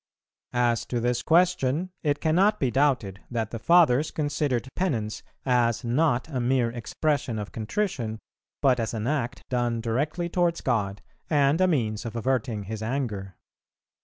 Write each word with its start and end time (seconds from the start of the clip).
As 0.55 0.83
to 0.87 0.99
this 0.99 1.21
question, 1.21 1.91
it 2.01 2.19
cannot 2.19 2.59
be 2.59 2.71
doubted 2.71 3.19
that 3.29 3.51
the 3.51 3.59
Fathers 3.59 4.09
considered 4.09 4.67
penance 4.75 5.21
as 5.45 5.83
not 5.83 6.27
a 6.27 6.39
mere 6.39 6.71
expression 6.71 7.37
of 7.37 7.51
contrition, 7.51 8.17
but 8.63 8.79
as 8.79 8.95
an 8.95 9.05
act 9.05 9.43
done 9.51 9.79
directly 9.79 10.27
towards 10.27 10.61
God 10.61 11.03
and 11.29 11.61
a 11.61 11.67
means 11.67 12.03
of 12.03 12.15
averting 12.15 12.63
His 12.63 12.81
anger. 12.81 13.37